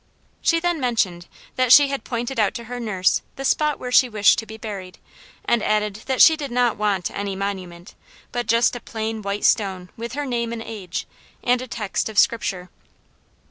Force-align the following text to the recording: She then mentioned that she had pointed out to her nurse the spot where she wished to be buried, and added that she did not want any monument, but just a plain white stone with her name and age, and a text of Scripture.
She 0.41 0.59
then 0.59 0.79
mentioned 0.79 1.27
that 1.57 1.71
she 1.71 1.89
had 1.89 2.03
pointed 2.03 2.39
out 2.39 2.55
to 2.55 2.63
her 2.63 2.79
nurse 2.79 3.21
the 3.35 3.45
spot 3.45 3.77
where 3.77 3.91
she 3.91 4.09
wished 4.09 4.39
to 4.39 4.47
be 4.47 4.57
buried, 4.57 4.97
and 5.45 5.61
added 5.61 5.97
that 6.07 6.23
she 6.23 6.35
did 6.35 6.49
not 6.49 6.75
want 6.75 7.11
any 7.11 7.35
monument, 7.35 7.93
but 8.31 8.47
just 8.47 8.75
a 8.75 8.79
plain 8.79 9.21
white 9.21 9.45
stone 9.45 9.91
with 9.95 10.13
her 10.13 10.25
name 10.25 10.53
and 10.53 10.63
age, 10.63 11.05
and 11.43 11.61
a 11.61 11.67
text 11.67 12.09
of 12.09 12.17
Scripture. 12.17 12.71